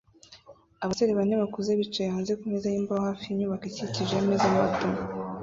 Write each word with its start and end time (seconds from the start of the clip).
Abasore 0.83 1.11
bane 1.19 1.35
bakuze 1.43 1.71
bicaye 1.79 2.09
hanze 2.15 2.31
kumeza 2.39 2.67
yimbaho 2.73 3.03
hafi 3.09 3.23
yinyubako 3.27 3.65
ikikije 3.71 4.13
ameza 4.21 4.55
mato 4.57 4.87